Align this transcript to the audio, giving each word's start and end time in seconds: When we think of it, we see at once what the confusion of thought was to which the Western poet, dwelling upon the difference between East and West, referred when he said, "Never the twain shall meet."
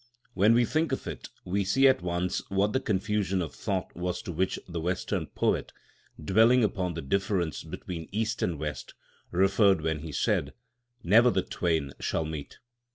When 0.33 0.55
we 0.55 0.65
think 0.65 0.91
of 0.91 1.05
it, 1.05 1.29
we 1.45 1.63
see 1.63 1.87
at 1.87 2.01
once 2.01 2.39
what 2.49 2.73
the 2.73 2.79
confusion 2.79 3.39
of 3.39 3.53
thought 3.53 3.95
was 3.95 4.23
to 4.23 4.31
which 4.31 4.57
the 4.67 4.81
Western 4.81 5.27
poet, 5.27 5.73
dwelling 6.19 6.63
upon 6.63 6.95
the 6.95 7.03
difference 7.03 7.63
between 7.63 8.09
East 8.11 8.41
and 8.41 8.57
West, 8.57 8.95
referred 9.29 9.81
when 9.81 9.99
he 9.99 10.11
said, 10.11 10.53
"Never 11.03 11.29
the 11.29 11.43
twain 11.43 11.93
shall 11.99 12.25
meet." 12.25 12.57